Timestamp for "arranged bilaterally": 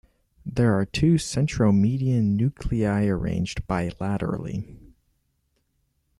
3.05-4.65